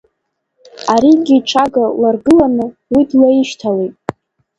Аригьы 0.93 1.33
иҽага 1.37 1.85
ларгыланы, 2.01 2.65
уи 2.93 3.01
длаишьҭалеит. 3.09 3.95